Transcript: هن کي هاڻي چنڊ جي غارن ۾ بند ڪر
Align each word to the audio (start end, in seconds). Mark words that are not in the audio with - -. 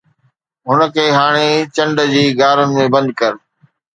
هن 0.67 0.79
کي 0.95 1.05
هاڻي 1.17 1.49
چنڊ 1.75 1.97
جي 2.13 2.23
غارن 2.39 2.69
۾ 2.77 2.85
بند 2.93 3.09
ڪر 3.19 3.33